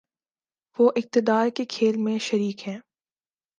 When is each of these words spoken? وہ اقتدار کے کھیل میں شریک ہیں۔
وہ 0.79 0.91
اقتدار 0.95 1.49
کے 1.49 1.65
کھیل 1.65 1.97
میں 1.97 2.17
شریک 2.19 2.67
ہیں۔ 2.67 2.79